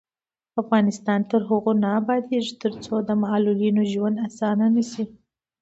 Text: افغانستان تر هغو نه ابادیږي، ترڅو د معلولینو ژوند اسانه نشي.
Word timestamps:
افغانستان 0.61 1.19
تر 1.31 1.41
هغو 1.49 1.71
نه 1.83 1.89
ابادیږي، 1.99 2.53
ترڅو 2.63 2.93
د 3.07 3.09
معلولینو 3.23 3.81
ژوند 3.93 4.17
اسانه 4.27 4.65
نشي. 4.75 5.05